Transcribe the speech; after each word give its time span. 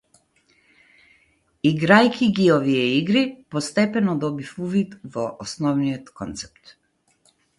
Играјќи 1.71 2.29
ги 2.39 2.47
овие 2.53 2.87
игри 3.01 3.23
постепено 3.55 4.17
добив 4.25 4.55
увид 4.69 4.97
во 5.17 5.27
основниот 5.47 6.13
концепт. 6.23 6.75